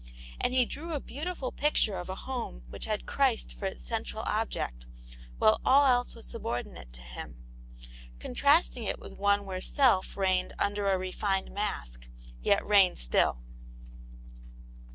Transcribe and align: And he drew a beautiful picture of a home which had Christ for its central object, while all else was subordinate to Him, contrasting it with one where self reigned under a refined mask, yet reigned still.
And 0.39 0.51
he 0.51 0.65
drew 0.65 0.95
a 0.95 0.99
beautiful 0.99 1.51
picture 1.51 1.99
of 1.99 2.09
a 2.09 2.15
home 2.25 2.63
which 2.69 2.85
had 2.85 3.05
Christ 3.05 3.53
for 3.53 3.67
its 3.67 3.83
central 3.85 4.23
object, 4.25 4.87
while 5.37 5.61
all 5.63 5.85
else 5.85 6.15
was 6.15 6.25
subordinate 6.25 6.91
to 6.93 7.01
Him, 7.03 7.35
contrasting 8.17 8.81
it 8.83 8.97
with 8.97 9.19
one 9.19 9.45
where 9.45 9.61
self 9.61 10.17
reigned 10.17 10.53
under 10.57 10.89
a 10.89 10.97
refined 10.97 11.51
mask, 11.51 12.07
yet 12.41 12.65
reigned 12.65 12.97
still. 12.97 13.43